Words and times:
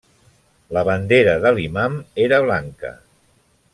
La 0.77 0.83
bandera 0.87 1.35
de 1.43 1.51
l'imam 1.57 1.99
era 2.25 2.41
blanca. 2.47 2.95